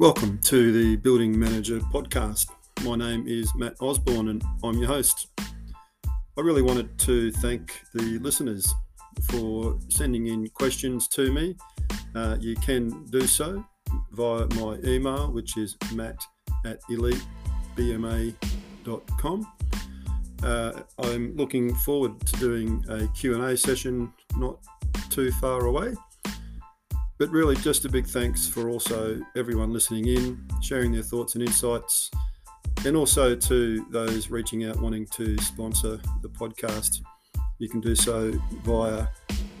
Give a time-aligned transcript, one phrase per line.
[0.00, 2.48] Welcome to the Building Manager podcast.
[2.82, 5.28] My name is Matt Osborne and I'm your host.
[5.38, 8.74] I really wanted to thank the listeners
[9.30, 11.54] for sending in questions to me.
[12.12, 13.64] Uh, you can do so
[14.10, 16.20] via my email, which is matt
[16.66, 19.46] at elitebma.com.
[20.42, 24.58] Uh, I'm looking forward to doing a Q&A session not
[25.08, 25.94] too far away.
[27.18, 31.42] But really, just a big thanks for also everyone listening in, sharing their thoughts and
[31.44, 32.10] insights,
[32.84, 37.02] and also to those reaching out wanting to sponsor the podcast.
[37.58, 38.32] You can do so
[38.64, 39.06] via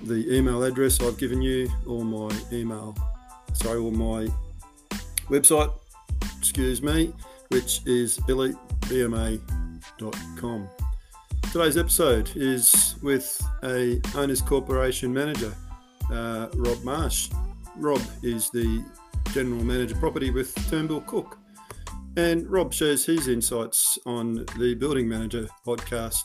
[0.02, 2.96] the email address I've given you or my email,
[3.52, 4.26] sorry, or my
[5.28, 5.72] website,
[6.38, 7.12] excuse me,
[7.48, 9.38] which is elitebma.com.
[11.52, 15.54] Today's episode is with a owners corporation manager,
[16.10, 17.30] uh, Rob Marsh.
[17.76, 18.84] Rob is the
[19.32, 21.38] general manager property with Turnbull Cook,
[22.16, 26.22] and Rob shares his insights on the Building Manager podcast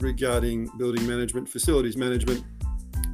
[0.00, 2.44] regarding building management, facilities management,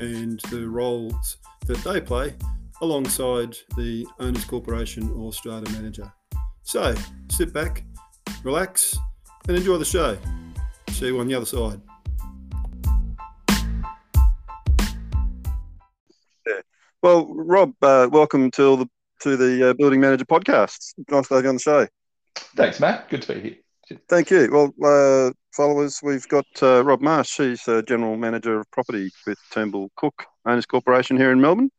[0.01, 2.35] and the roles that they play
[2.81, 6.13] alongside the owners corporation or strata manager.
[6.63, 6.95] So
[7.31, 7.85] sit back,
[8.45, 8.97] relax,
[9.49, 10.17] and enjoy the show.
[10.91, 11.81] See you on the other side.
[17.01, 18.87] Well, Rob, uh, welcome to the
[19.21, 20.95] to the uh, Building Manager podcast.
[21.09, 21.87] Nice to have you on the show.
[22.57, 23.09] Thanks, Matt.
[23.09, 23.99] Good to be here.
[24.09, 24.49] Thank you.
[24.51, 27.37] Well, uh, followers, we've got uh, Rob Marsh.
[27.37, 31.71] He's General Manager of Property with Turnbull Cook Owners Corporation here in Melbourne.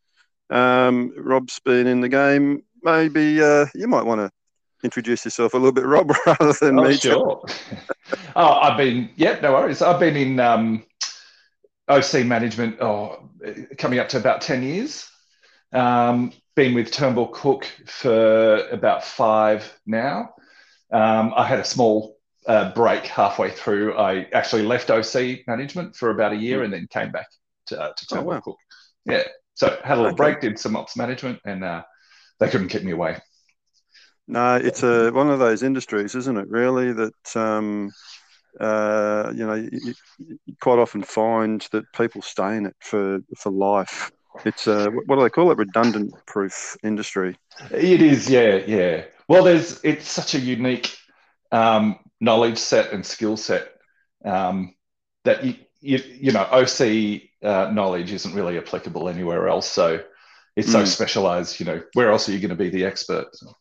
[0.49, 2.63] Um, Rob's been in the game.
[2.81, 4.31] Maybe uh, you might want to
[4.85, 6.95] introduce yourself a little bit, Rob, rather than oh, me.
[6.95, 7.43] Sure.
[8.37, 9.81] oh, I've been, yeah, no worries.
[9.81, 10.85] I've been in um,
[11.89, 13.29] OC management oh,
[13.77, 15.09] coming up to about 10 years.
[15.73, 20.33] Um, been with Turnbull Cook for about five now.
[20.91, 22.17] Um, I had a small
[22.47, 23.97] uh, break halfway through.
[23.97, 27.27] I actually left OC management for about a year and then came back
[27.67, 28.41] to, uh, to Turnbull oh, wow.
[28.41, 28.57] Cook.
[29.05, 29.23] Yeah.
[29.53, 30.15] So had a little okay.
[30.15, 31.83] break, did some ops management, and uh,
[32.39, 33.17] they couldn't keep me away.
[34.25, 36.47] No, it's a one of those industries, isn't it?
[36.47, 37.91] Really, that um,
[38.59, 43.51] uh, you know, you, you, quite often find that people stay in it for for
[43.51, 44.11] life.
[44.45, 45.57] It's a what do they call it?
[45.57, 47.37] Redundant proof industry.
[47.71, 49.05] It is, yeah, yeah.
[49.27, 50.95] Well, there's it's such a unique
[51.51, 53.71] um, knowledge set and skill set
[54.25, 54.75] um,
[55.23, 59.69] that you, you you know OC uh, knowledge isn't really applicable anywhere else.
[59.69, 60.03] So
[60.55, 60.87] it's so mm.
[60.87, 61.59] specialized.
[61.59, 63.27] You know, where else are you going to be the expert?
[63.33, 63.53] So.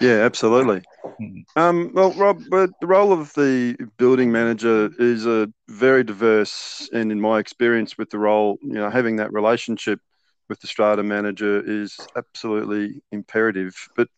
[0.00, 0.82] Yeah, absolutely.
[1.18, 1.38] Hmm.
[1.56, 7.20] Um, well, Rob, the role of the building manager is a very diverse, and in
[7.20, 10.00] my experience with the role, you know, having that relationship
[10.48, 13.74] with the strata manager is absolutely imperative.
[13.96, 14.08] But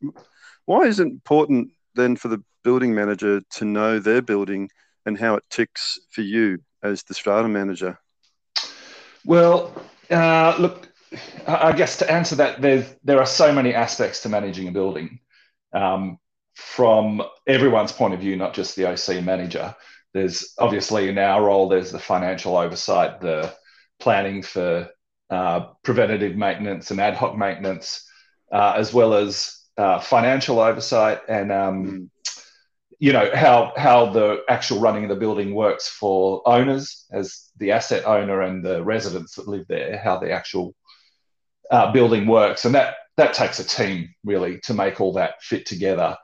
[0.66, 4.68] why is it important then for the building manager to know their building
[5.06, 7.98] and how it ticks for you as the strata manager?
[9.24, 9.72] Well,
[10.10, 10.88] uh, look,
[11.46, 15.20] I guess to answer that, there there are so many aspects to managing a building
[15.72, 16.18] um,
[16.54, 19.74] from everyone's point of view, not just the OC manager.
[20.12, 23.54] There's obviously in our role, there's the financial oversight, the
[24.00, 24.88] planning for
[25.30, 28.08] uh, preventative maintenance and ad hoc maintenance,
[28.50, 32.10] uh, as well as uh, financial oversight and um,
[32.98, 37.70] you know how how the actual running of the building works for owners as the
[37.70, 40.74] asset owner and the residents that live there, how the actual
[41.70, 45.66] uh, building works, and that that takes a team really to make all that fit
[45.66, 46.16] together.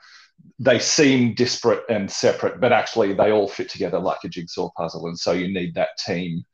[0.61, 5.09] They seem disparate and separate, but actually they all fit together like a jigsaw puzzle.
[5.09, 6.45] And so you need that team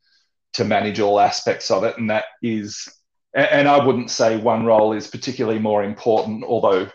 [0.55, 1.97] to manage all aspects of it.
[1.99, 2.89] And that is,
[3.35, 6.89] and I wouldn't say one role is particularly more important, although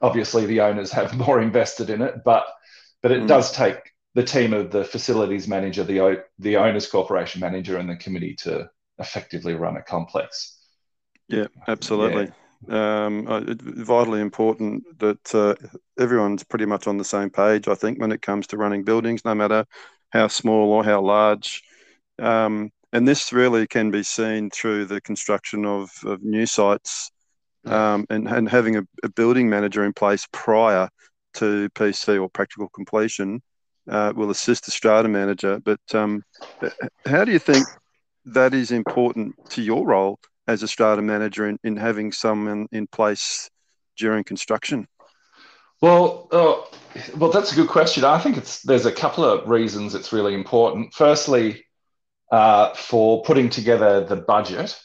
[0.00, 2.46] obviously the owners have more invested in it, but
[3.02, 3.28] but it mm.
[3.28, 3.76] does take
[4.14, 8.68] the team of the facilities manager, the the owners corporation manager, and the committee to
[8.98, 10.58] effectively run a complex.
[11.28, 12.24] Yeah, absolutely.
[12.24, 12.30] Yeah
[12.68, 15.54] um, uh, vitally important that uh,
[15.98, 17.68] everyone's pretty much on the same page.
[17.68, 19.64] I think when it comes to running buildings, no matter
[20.10, 21.62] how small or how large.
[22.18, 27.10] Um, and this really can be seen through the construction of, of new sites
[27.66, 30.88] um, and, and having a, a, building manager in place prior
[31.34, 33.42] to PC or practical completion
[33.88, 35.60] uh, will assist the strata manager.
[35.64, 36.22] But um,
[37.04, 37.66] how do you think
[38.24, 42.86] that is important to your role as a strata manager in, in having someone in
[42.86, 43.50] place
[43.96, 44.86] during construction?
[45.80, 46.78] Well, uh,
[47.16, 48.04] well, that's a good question.
[48.04, 50.94] I think it's there's a couple of reasons it's really important.
[50.94, 51.64] Firstly,
[52.30, 54.78] uh, for putting together the budget,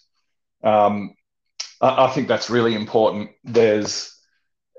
[0.63, 1.15] um,
[1.79, 3.29] I, I think that's really important.
[3.43, 4.17] There's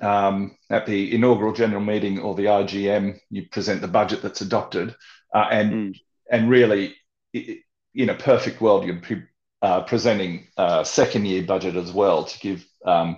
[0.02, 4.94] um, at the inaugural general meeting or the IGM, you present the budget that's adopted,
[5.34, 6.00] uh, and mm.
[6.30, 6.94] and really,
[7.32, 9.22] in a perfect world, you'd be
[9.62, 13.16] uh, presenting a second year budget as well to give um,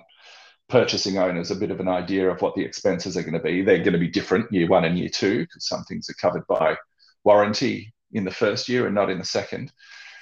[0.69, 3.61] purchasing owners a bit of an idea of what the expenses are going to be.
[3.61, 6.45] They're going to be different year one and year two because some things are covered
[6.47, 6.77] by
[7.23, 9.71] warranty in the first year and not in the second.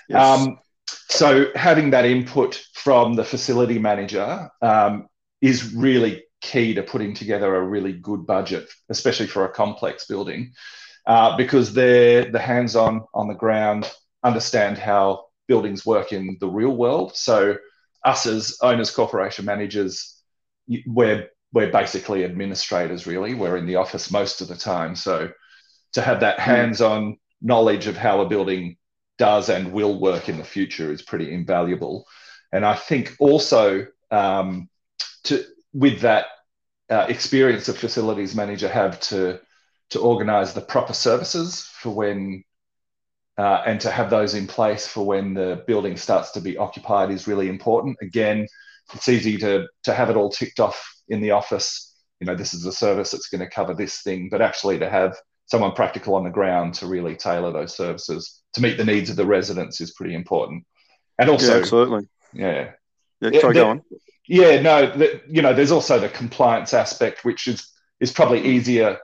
[0.09, 0.21] Yes.
[0.21, 0.59] Um,
[1.09, 5.07] so having that input from the facility manager um,
[5.41, 10.53] is really key to putting together a really good budget, especially for a complex building,
[11.05, 13.89] uh, because they're the hands-on on the ground,
[14.23, 17.15] understand how buildings work in the real world.
[17.15, 17.57] So
[18.03, 20.21] us as owners, corporation managers,
[20.85, 23.05] we're we're basically administrators.
[23.05, 24.95] Really, we're in the office most of the time.
[24.95, 25.31] So
[25.93, 26.41] to have that hmm.
[26.41, 28.77] hands-on knowledge of how a building
[29.17, 32.05] does and will work in the future is pretty invaluable.
[32.51, 34.69] And I think also um,
[35.25, 35.43] to
[35.73, 36.25] with that
[36.89, 39.39] uh, experience a facilities manager have to
[39.89, 42.43] to organise the proper services for when
[43.37, 47.11] uh, and to have those in place for when the building starts to be occupied
[47.11, 47.97] is really important.
[48.01, 48.47] Again,
[48.93, 51.95] it's easy to to have it all ticked off in the office.
[52.19, 54.89] You know, this is a service that's going to cover this thing, but actually to
[54.89, 55.15] have
[55.47, 59.15] someone practical on the ground to really tailor those services to meet the needs of
[59.15, 60.63] the residents is pretty important.
[61.19, 62.71] And also, yeah, absolutely, yeah,
[63.19, 63.39] yeah.
[63.41, 63.81] Sorry, go on.
[64.27, 67.67] Yeah, no, the, you know, there's also the compliance aspect, which is
[67.99, 68.99] is probably easier.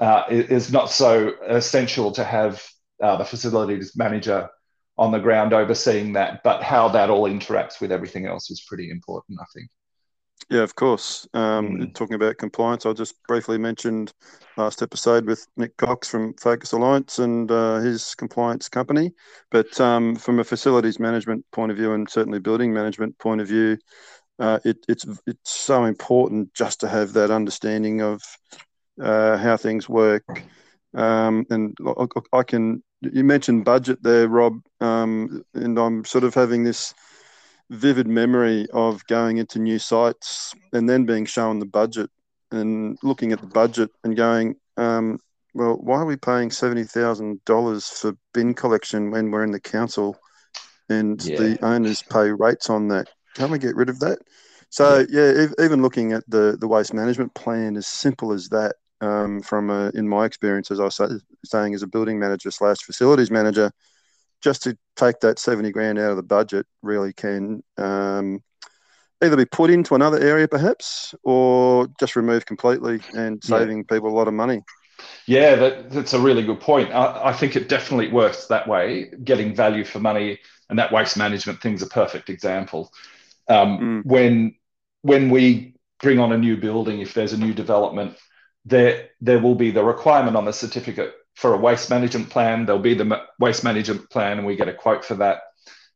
[0.00, 2.62] Uh, is not so essential to have
[3.02, 4.48] uh, the facilities manager
[4.96, 8.90] on the ground overseeing that, but how that all interacts with everything else is pretty
[8.90, 9.70] important, I think.
[10.50, 11.28] Yeah, of course.
[11.34, 11.94] Um, mm.
[11.94, 14.12] Talking about compliance, I just briefly mentioned
[14.56, 19.12] last episode with Nick Cox from Focus Alliance and uh, his compliance company.
[19.50, 23.48] But um, from a facilities management point of view, and certainly building management point of
[23.48, 23.78] view,
[24.38, 28.22] uh, it, it's it's so important just to have that understanding of
[29.02, 30.24] uh, how things work.
[30.94, 32.82] Um, and I, I, can.
[33.00, 36.94] You mentioned budget there, Rob, um, and I'm sort of having this
[37.70, 42.10] vivid memory of going into new sites and then being shown the budget
[42.50, 45.20] and looking at the budget and going, um,
[45.54, 49.60] well, why are we paying seventy thousand dollars for bin collection when we're in the
[49.60, 50.16] council,
[50.88, 51.38] and yeah.
[51.38, 53.08] the owners pay rates on that?
[53.34, 54.18] Can't we get rid of that?
[54.70, 58.76] So yeah, yeah even looking at the the waste management plan, as simple as that,
[59.00, 61.00] um, from a, in my experience, as I was
[61.44, 63.72] saying, as a building manager slash facilities manager,
[64.40, 68.42] just to take that 70 grand out of the budget really can um,
[69.22, 73.94] either be put into another area perhaps or just removed completely and saving yeah.
[73.94, 74.62] people a lot of money.
[75.26, 76.90] Yeah, that, that's a really good point.
[76.90, 81.16] I, I, think it definitely works that way, getting value for money, and that waste
[81.16, 82.92] management thing's a perfect example.
[83.48, 84.06] Um, mm.
[84.06, 84.56] When
[85.02, 88.16] when we bring on a new building, if there's a new development,
[88.64, 92.66] there there will be the requirement on the certificate for a waste management plan.
[92.66, 95.42] There'll be the waste management plan, and we get a quote for that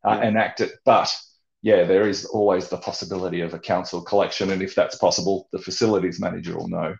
[0.04, 0.72] uh, and act it.
[0.84, 1.14] But
[1.62, 5.58] yeah, there is always the possibility of a council collection, and if that's possible, the
[5.58, 6.96] facilities manager will know.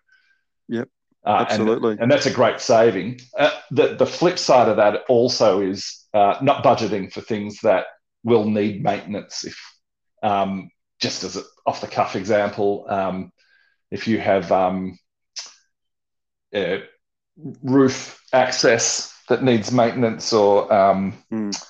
[0.68, 0.88] Yep.
[1.24, 1.92] Uh, Absolutely.
[1.92, 3.20] And, and, that's a great saving.
[3.38, 7.86] Uh, the, the flip side of that also is uh, not budgeting for things that
[8.24, 9.44] will need maintenance.
[9.44, 9.56] If
[10.22, 10.70] um,
[11.00, 13.32] just as an off the cuff example, um,
[13.90, 14.98] if you have um,
[16.54, 16.78] uh,
[17.62, 21.66] roof access that needs maintenance or um, mm.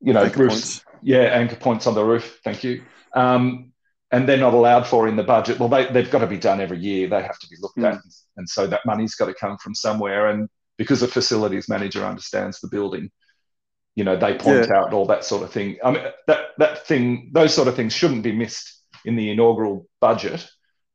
[0.00, 1.00] you know anchor roofs, points.
[1.02, 2.82] yeah anchor points on the roof thank you
[3.14, 3.72] um,
[4.10, 6.60] and they're not allowed for in the budget well they, they've got to be done
[6.60, 7.92] every year they have to be looked mm.
[7.92, 8.00] at
[8.36, 12.60] and so that money's got to come from somewhere and because the facilities manager understands
[12.60, 13.10] the building
[13.94, 14.76] you know they point yeah.
[14.76, 17.92] out all that sort of thing i mean that that thing those sort of things
[17.92, 20.48] shouldn't be missed in the inaugural budget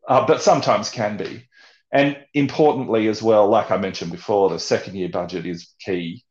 [0.07, 1.43] uh, but sometimes can be
[1.91, 6.23] and importantly, as well, like I mentioned before, the second year budget is key.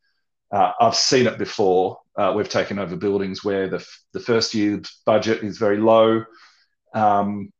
[0.52, 1.98] Uh, I've seen it before.
[2.16, 6.24] Uh, we've taken over buildings where the, the first year budget is very low.
[6.94, 7.52] Um,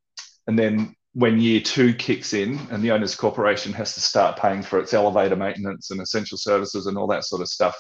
[0.47, 4.63] and then when year two kicks in and the owner's corporation has to start paying
[4.63, 7.77] for its elevator maintenance and essential services and all that sort of stuff,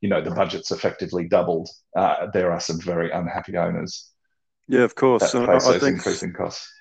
[0.00, 1.68] you know, the budget's effectively doubled.
[1.96, 4.10] Uh, there are some very unhappy owners.
[4.68, 5.32] Yeah, of course.
[5.32, 6.72] That I, I think increasing costs.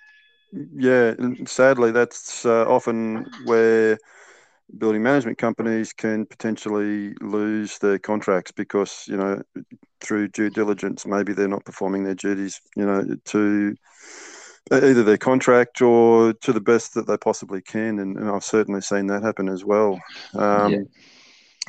[0.75, 3.97] Yeah, and sadly, that's uh, often where
[4.77, 9.41] building management companies can potentially lose their contracts because you know
[10.01, 13.73] through due diligence maybe they're not performing their duties you know to
[14.73, 18.81] either their contract or to the best that they possibly can and, and i've certainly
[18.81, 19.97] seen that happen as well
[20.35, 20.73] um,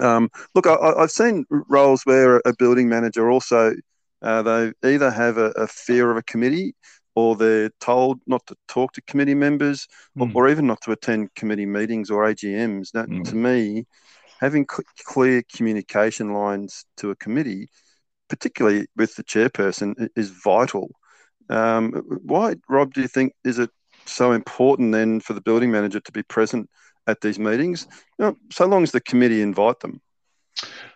[0.00, 0.16] yeah.
[0.16, 3.75] um, look I, have seen roles where a building manager also
[4.21, 6.75] Uh, they either have a, a, fear of a committee
[7.18, 10.32] or they're told not to talk to committee members mm.
[10.32, 12.92] or, or, even not to attend committee meetings or AGMs.
[12.92, 13.28] That, mm.
[13.28, 13.87] to me,
[14.40, 17.70] having cl- clear communication lines to a committee,
[18.28, 20.90] particularly with the chairperson, is vital.
[21.50, 21.90] Um,
[22.22, 23.70] why, Rob, do you think is it
[24.06, 26.70] so important then for the building manager to be present
[27.08, 30.00] at these meetings, you know, so long as the committee invite them?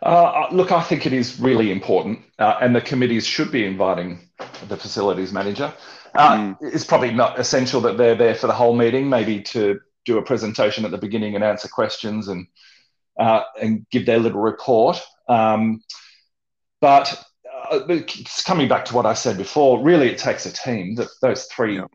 [0.03, 4.21] Uh, look, I think it is really important, uh, and the committees should be inviting
[4.69, 5.73] the facilities manager.
[6.15, 6.57] Uh, mm.
[6.61, 10.23] It's probably not essential that they're there for the whole meeting, maybe to do a
[10.23, 12.47] presentation at the beginning and answer questions and
[13.19, 15.01] uh, and give their little report.
[15.29, 15.83] Um,
[16.81, 17.23] but
[17.71, 18.01] uh,
[18.45, 20.95] coming back to what I said before, really it takes a team.
[20.97, 21.87] That those three yeah.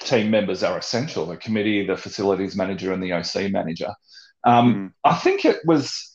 [0.00, 3.92] team members are essential: the committee, the facilities manager, and the OC manager.
[4.44, 4.92] Um, mm.
[5.04, 6.08] I think it was.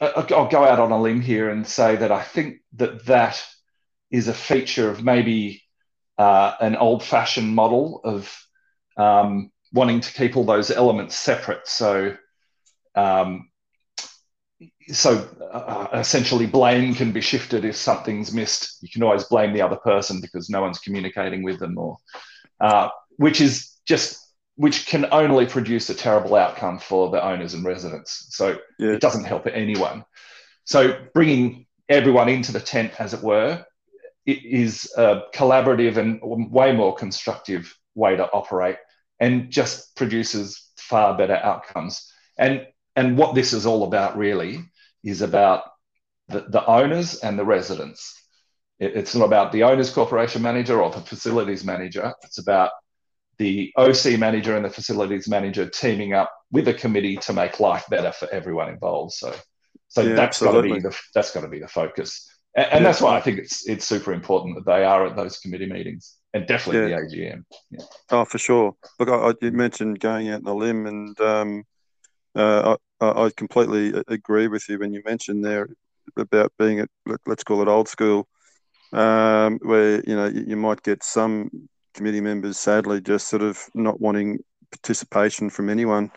[0.00, 3.40] I'll go out on a limb here and say that I think that that
[4.10, 5.61] is a feature of maybe
[6.22, 8.46] uh, an old-fashioned model of
[8.96, 11.66] um, wanting to keep all those elements separate.
[11.66, 12.16] So
[12.94, 13.48] um,
[14.88, 19.62] so uh, essentially blame can be shifted if something's missed you can always blame the
[19.62, 21.96] other person because no one's communicating with them or
[22.60, 24.18] uh, which is just
[24.56, 28.92] which can only produce a terrible outcome for the owners and residents so yeah.
[28.92, 30.04] it doesn't help anyone
[30.64, 33.64] so bringing everyone into the tent as it were
[34.26, 38.76] is a collaborative and way more constructive way to operate
[39.20, 44.60] and just produces far better outcomes and and what this is all about really
[45.02, 45.64] is about
[46.28, 48.20] the, the owners and the residents.
[48.78, 52.12] It, it's not about the owner's corporation manager or the facilities manager.
[52.22, 52.70] It's about
[53.38, 57.84] the OC manager and the facilities manager teaming up with a committee to make life
[57.88, 59.12] better for everyone involved.
[59.12, 59.34] So,
[59.88, 62.82] so yeah, that's got to be the that's got to be the focus, and, and
[62.82, 65.66] yeah, that's why I think it's it's super important that they are at those committee
[65.66, 67.00] meetings and definitely yeah.
[67.00, 67.44] the AGM.
[67.70, 67.84] Yeah.
[68.10, 68.74] Oh, for sure.
[68.98, 71.64] Look, I, I, you mentioned going out on a limb, and um,
[72.34, 75.68] uh, I, I, completely agree with you when you mentioned there
[76.16, 76.88] about being at
[77.26, 78.28] let's call it old school,
[78.92, 81.50] um, where you know you, you, might get some
[81.94, 84.38] committee members sadly just sort of not wanting
[84.70, 86.10] participation from anyone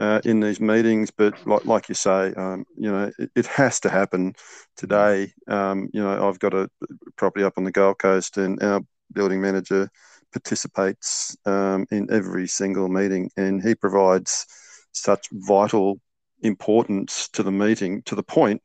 [0.00, 1.10] uh, in these meetings.
[1.10, 4.34] But like like you say, um, you know it, it, has to happen
[4.76, 5.32] today.
[5.46, 6.68] Um, you know I've got a
[7.16, 8.80] property up on the Gold Coast, and our
[9.12, 9.88] building manager
[10.32, 14.46] participates um, in every single meeting, and he provides
[14.92, 16.00] such vital
[16.42, 18.62] importance to the meeting to the point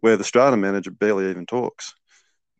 [0.00, 1.94] where the strata manager barely even talks.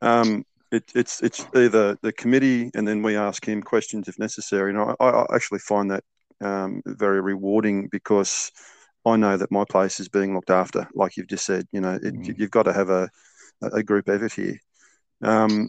[0.01, 4.71] Um, it, it's it's either the committee and then we ask him questions if necessary.
[4.71, 6.05] And I, I actually find that
[6.43, 8.53] um, very rewarding because
[9.05, 10.89] I know that my place is being looked after.
[10.95, 12.39] Like you've just said, you know, it, mm.
[12.39, 13.09] you've got to have a,
[13.63, 14.59] a group effort here.
[15.23, 15.69] Um,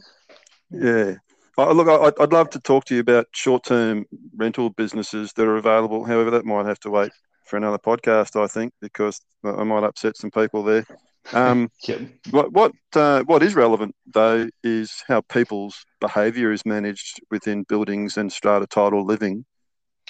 [0.71, 1.15] yeah.
[1.57, 6.03] look, I, would love to talk to you about short-term rental businesses that are available.
[6.03, 7.11] However, that might have to wait
[7.45, 10.85] for another podcast, I think, because I might upset some people there.
[11.31, 11.69] Um,
[12.31, 18.17] what what uh, what is relevant though is how people's behaviour is managed within buildings
[18.17, 19.45] and strata title living.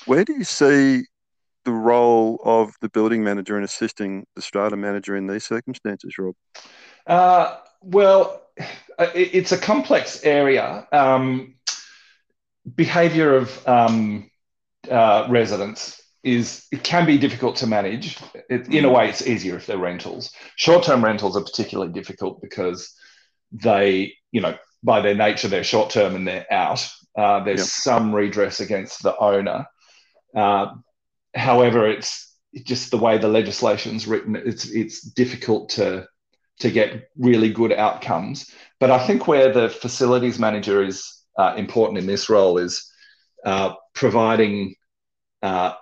[0.06, 1.06] Where do you see
[1.66, 6.36] the role of the building manager in assisting the strata manager in these circumstances, Rob?
[7.08, 8.42] Uh, well,
[9.00, 10.88] it's a complex area.
[10.92, 11.56] Um,
[12.76, 14.30] behaviour of um,
[14.90, 18.18] uh, residents is it can be difficult to manage.
[18.50, 18.96] It, in a mm.
[18.96, 20.32] way, it's easier if they're rentals.
[20.56, 22.94] Short-term rentals are particularly difficult because
[23.52, 26.88] they, you know, by their nature, they're short-term and they're out.
[27.18, 27.68] Uh, there's yep.
[27.68, 29.66] some redress against the owner.
[30.36, 30.74] Uh,
[31.36, 34.36] however, it's just the way the legislation's written.
[34.36, 36.08] It's it's difficult to
[36.60, 38.52] to get really good outcomes.
[38.80, 42.92] But I think where the facilities manager is uh, important in this role is
[43.46, 44.76] uh, providing
[45.42, 45.74] uh,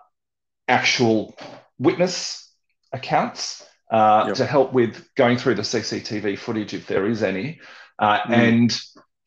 [0.67, 1.38] actual
[1.77, 2.51] witness
[2.93, 4.36] accounts uh, yep.
[4.36, 7.60] to help with going through the CCTV footage if there is any,
[8.00, 8.34] uh, mm.
[8.34, 8.79] and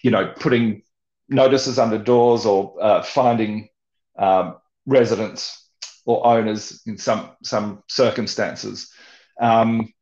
[0.03, 0.83] you know putting
[1.29, 3.69] notices under doors or uh, finding
[4.19, 5.69] um, residents
[6.05, 8.93] or owners in some some circumstances,
[9.41, 9.93] um,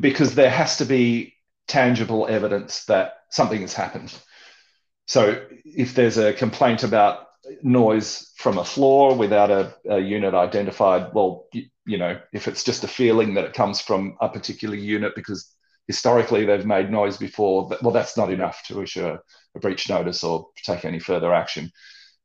[0.00, 1.34] because there has to be
[1.66, 4.12] tangible evidence that something has happened.
[5.06, 7.28] So if there's a complaint about
[7.62, 12.64] noise from a floor without a, a unit identified, well, you, you, know, if it's
[12.64, 15.54] just a feeling that it comes from a particular unit because
[15.86, 19.18] historically they've made noise before, well, that's not enough to issue a,
[19.54, 21.70] a breach notice or take any further action.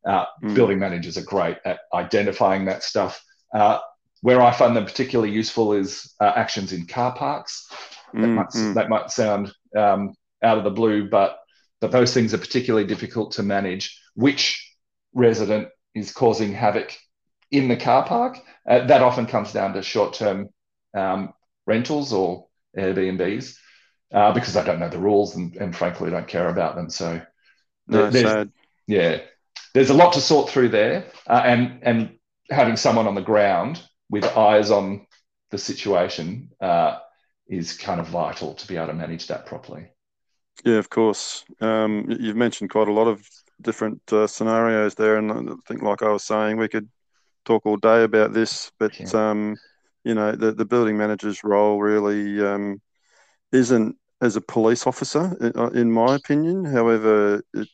[0.05, 0.55] Uh, mm.
[0.55, 3.24] Building managers are great at identifying that stuff.
[3.53, 3.79] Uh,
[4.22, 7.67] where I find them particularly useful is uh, actions in car parks.
[8.13, 8.74] That, mm, might, mm.
[8.75, 11.38] that might sound um, out of the blue, but
[11.81, 14.00] but those things are particularly difficult to manage.
[14.15, 14.74] Which
[15.13, 16.95] resident is causing havoc
[17.51, 18.39] in the car park?
[18.67, 20.48] Uh, that often comes down to short-term
[20.93, 21.33] um,
[21.65, 23.57] rentals or Airbnbs
[24.13, 26.89] uh, because I don't know the rules and, and frankly don't care about them.
[26.89, 27.22] So
[27.88, 28.10] no,
[28.88, 29.22] yeah,
[29.74, 32.18] there's a lot to sort through there, uh, and and
[32.50, 35.06] having someone on the ground with eyes on
[35.51, 37.00] the situation uh,
[37.48, 39.88] is kind of vital to be able to manage that properly.
[40.63, 41.44] Yeah, of course.
[41.62, 43.27] Um, you've mentioned quite a lot of
[43.62, 46.89] different uh, scenarios there, and I think, like I was saying, we could
[47.46, 49.30] talk all day about this, but yeah.
[49.30, 49.56] um,
[50.03, 52.82] you know, the the building manager's role really um,
[53.51, 56.63] isn't as a police officer, uh, in my opinion.
[56.63, 57.68] However, it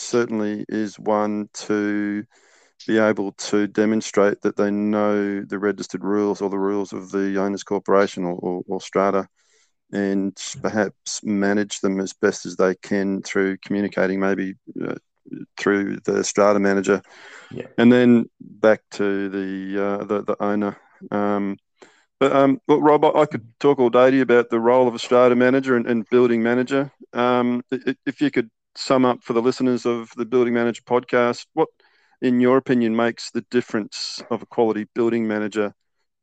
[0.00, 2.24] certainly is one to
[2.86, 7.38] be able to demonstrate that they know the registered rules or the rules of the
[7.38, 9.28] owners corporation or, or, or strata
[9.92, 14.94] and perhaps manage them as best as they can through communicating maybe uh,
[15.58, 17.02] through the strata manager
[17.50, 17.66] yeah.
[17.76, 20.76] and then back to the uh, the, the, owner
[21.10, 21.56] um,
[22.18, 24.94] but um, look, Rob, I could talk all day to you about the role of
[24.94, 26.92] a strata manager and, and building manager.
[27.14, 31.68] Um, if you could sum up for the listeners of the Building Manager podcast, what,
[32.22, 35.74] in your opinion, makes the difference of a quality building manager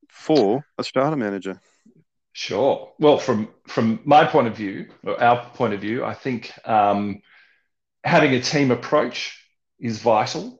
[0.10, 1.62] for a strata manager?
[2.34, 2.94] Sure.
[3.00, 7.22] Well, from from my point of view, or our point of view, I think um,
[8.04, 9.44] having a team approach
[9.80, 10.60] is vital.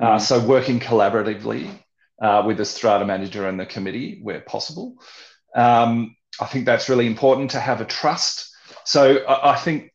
[0.00, 0.20] Uh, mm.
[0.20, 1.70] So working collaboratively
[2.22, 4.96] uh, with the strata manager and the committee where possible.
[5.54, 8.50] Um, I think that's really important to have a trust.
[8.84, 9.92] So I, I think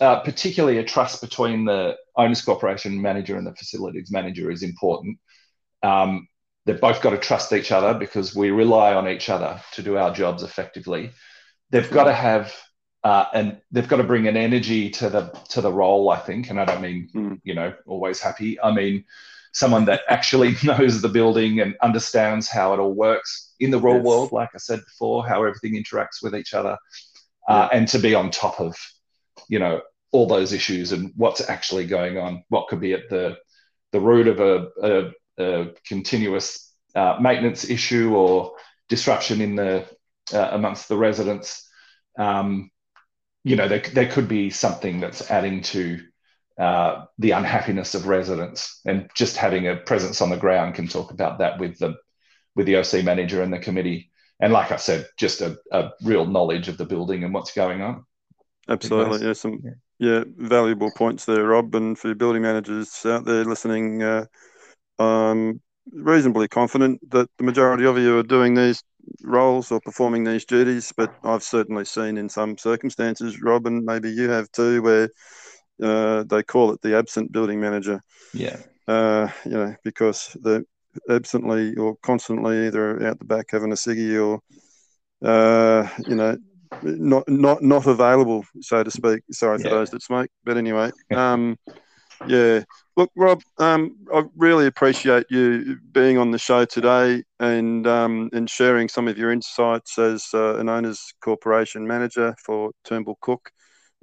[0.00, 5.18] uh, particularly a trust between the owners corporation manager and the facilities manager is important.
[5.82, 6.28] Um,
[6.64, 9.96] they've both got to trust each other because we rely on each other to do
[9.96, 11.10] our jobs effectively.
[11.70, 12.54] They've got to have
[13.04, 16.10] uh, and they've got to bring an energy to the to the role.
[16.10, 17.40] I think, and I don't mean mm.
[17.42, 18.60] you know always happy.
[18.60, 19.04] I mean
[19.52, 23.96] someone that actually knows the building and understands how it all works in the real
[23.96, 24.04] yes.
[24.04, 24.32] world.
[24.32, 26.78] Like I said before, how everything interacts with each other,
[27.48, 28.76] uh, and to be on top of
[29.48, 29.80] you know
[30.12, 32.44] all those issues and what's actually going on.
[32.48, 33.38] What could be at the
[33.92, 38.54] the root of a, a a continuous uh, maintenance issue or
[38.88, 39.86] disruption in the
[40.32, 41.68] uh, amongst the residents.
[42.18, 42.70] Um,
[43.44, 46.00] you know, there, there could be something that's adding to
[46.58, 51.10] uh, the unhappiness of residents, and just having a presence on the ground can talk
[51.10, 51.96] about that with the
[52.54, 54.10] with the OC manager and the committee.
[54.38, 57.80] And like I said, just a, a real knowledge of the building and what's going
[57.80, 58.04] on.
[58.68, 59.70] Absolutely, yeah, some yeah.
[59.98, 60.24] yeah.
[60.36, 64.02] valuable points there, Rob, and for building managers out there listening.
[64.02, 64.24] Uh,
[64.98, 65.60] I'm
[65.92, 68.82] reasonably confident that the majority of you are doing these
[69.22, 74.10] roles or performing these duties, but I've certainly seen in some circumstances, Rob, and maybe
[74.10, 75.10] you have too, where
[75.82, 78.00] uh, they call it the absent building manager.
[78.32, 78.58] Yeah.
[78.86, 80.64] Uh, you know, because they're
[81.08, 84.40] absently or constantly either out the back having a ciggy or,
[85.26, 86.36] uh, you know,
[86.82, 89.22] not not not available, so to speak.
[89.30, 89.64] Sorry yeah.
[89.64, 91.58] for those that smoke, but anyway, um,
[92.26, 92.64] yeah.
[92.94, 98.48] Look, Rob, um, I really appreciate you being on the show today and um, and
[98.48, 103.50] sharing some of your insights as uh, an owners corporation manager for Turnbull Cook.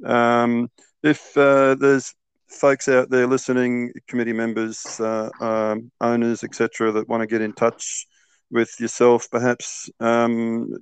[0.04, 0.72] Um,
[1.04, 2.14] if uh, there's
[2.50, 7.54] folks out there listening, committee members, uh, um, owners, etc., that want to get in
[7.54, 8.08] touch
[8.52, 10.74] with yourself, perhaps um,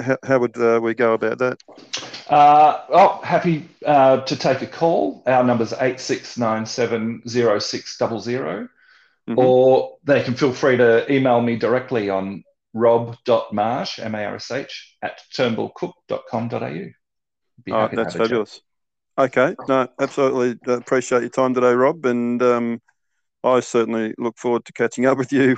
[0.00, 1.60] how, how would uh, we go about that?
[2.28, 5.22] Uh, oh, happy uh, to take a call.
[5.26, 8.68] Our number is 86970600.
[9.28, 9.38] Mm-hmm.
[9.38, 12.42] Or they can feel free to email me directly on
[12.74, 16.86] rob.marsh, M-A-R-S-H, at turnbullcook.com.au.
[17.70, 18.60] Oh, that's fabulous.
[19.16, 22.80] Okay, no, absolutely appreciate your time today, Rob, and um,
[23.44, 25.56] I certainly look forward to catching up with you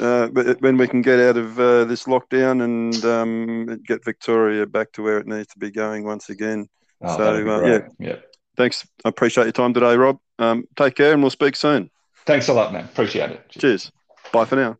[0.00, 0.28] uh,
[0.60, 5.02] when we can get out of uh, this lockdown and um, get Victoria back to
[5.02, 6.68] where it needs to be going once again.
[7.02, 7.88] Oh, so, uh, yeah.
[7.98, 8.16] yeah.
[8.56, 8.86] Thanks.
[9.04, 10.18] I appreciate your time today, Rob.
[10.38, 11.90] Um, take care and we'll speak soon.
[12.26, 12.84] Thanks a lot, man.
[12.84, 13.48] Appreciate it.
[13.50, 13.60] Cheers.
[13.60, 13.92] Cheers.
[14.32, 14.78] Bye for now.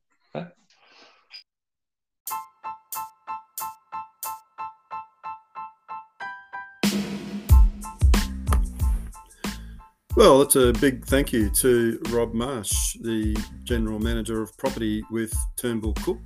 [10.17, 15.35] Well, it's a big thank you to Rob Marsh, the General Manager of Property with
[15.57, 16.21] Turnbull Cook,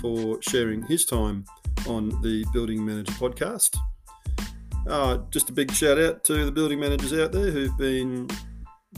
[0.00, 1.44] for sharing his time
[1.88, 3.76] on the Building Manager podcast.
[4.88, 8.28] Uh, just a big shout out to the building managers out there who've been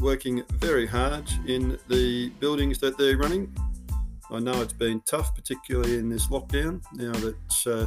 [0.01, 3.57] working very hard in the buildings that they're running.
[4.31, 7.87] I know it's been tough, particularly in this lockdown, now that uh,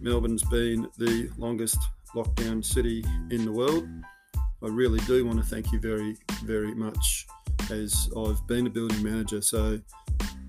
[0.00, 1.76] Melbourne's been the longest
[2.14, 3.86] lockdown city in the world.
[4.62, 7.26] I really do want to thank you very, very much
[7.70, 9.40] as I've been a building manager.
[9.40, 9.80] So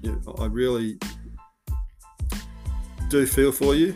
[0.02, 0.98] you know, I really
[3.10, 3.96] do feel for you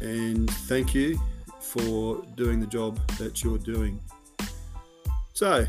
[0.00, 1.20] and thank you
[1.60, 4.00] for doing the job that you're doing.
[5.32, 5.66] So,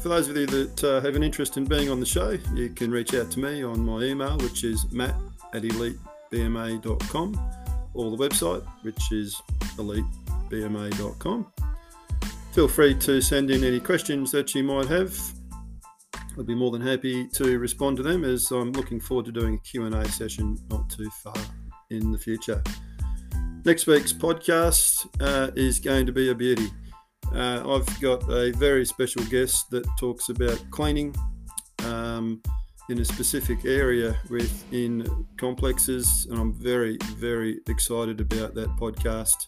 [0.00, 2.70] for those of you that uh, have an interest in being on the show, you
[2.70, 5.14] can reach out to me on my email, which is matt
[5.54, 7.50] at elitebma.com,
[7.94, 9.40] or the website, which is
[9.76, 11.46] elitebma.com.
[12.52, 15.18] Feel free to send in any questions that you might have.
[16.38, 19.54] I'd be more than happy to respond to them as I'm looking forward to doing
[19.54, 21.34] a Q&A session not too far
[21.88, 22.62] in the future.
[23.64, 26.68] Next week's podcast uh, is going to be a beauty.
[27.34, 31.14] Uh, I've got a very special guest that talks about cleaning
[31.86, 32.42] um,
[32.90, 39.46] in a specific area within complexes, and I'm very, very excited about that podcast.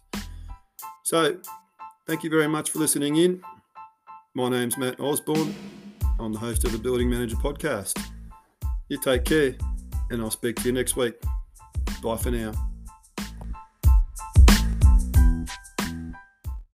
[1.02, 1.36] So,
[2.06, 3.42] thank you very much for listening in.
[4.34, 5.54] My name's Matt Osborne.
[6.18, 7.98] I'm the host of the Building Manager podcast.
[8.88, 9.54] You take care,
[10.10, 11.14] and I'll speak to you next week.
[12.02, 12.52] Bye for now.